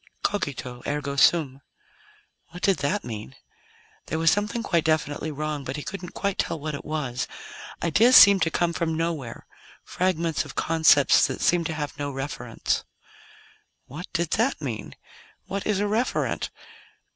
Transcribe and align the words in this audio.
Cogito, 0.23 0.81
ergo 0.87 1.15
sum. 1.15 1.61
What 2.47 2.63
did 2.63 2.77
that 2.77 3.03
mean? 3.03 3.35
There 4.07 4.17
was 4.17 4.31
something 4.31 4.63
quite 4.63 4.83
definitely 4.83 5.29
wrong, 5.29 5.63
but 5.63 5.75
he 5.75 5.83
couldn't 5.83 6.15
quite 6.15 6.39
tell 6.39 6.59
what 6.59 6.73
it 6.73 6.83
was. 6.83 7.27
Ideas 7.83 8.15
seemed 8.15 8.41
to 8.41 8.49
come 8.49 8.73
from 8.73 8.97
nowhere; 8.97 9.45
fragments 9.83 10.43
of 10.43 10.55
concepts 10.55 11.27
that 11.27 11.39
seemed 11.39 11.67
to 11.67 11.75
have 11.75 11.99
no 11.99 12.11
referents. 12.11 12.83
What 13.85 14.07
did 14.11 14.31
that 14.31 14.59
mean? 14.59 14.95
What 15.45 15.67
is 15.67 15.79
a 15.79 15.83
referent? 15.83 16.49